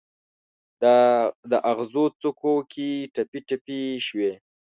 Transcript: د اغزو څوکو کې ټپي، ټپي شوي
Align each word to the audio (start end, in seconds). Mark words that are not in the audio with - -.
د 1.51 1.53
اغزو 1.71 2.05
څوکو 2.21 2.53
کې 2.71 2.89
ټپي، 3.13 3.39
ټپي 3.49 3.79
شوي 4.07 4.31